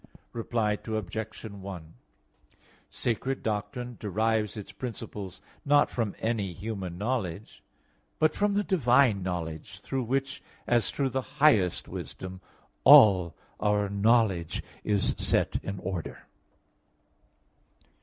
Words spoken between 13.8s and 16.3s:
knowledge is set in order.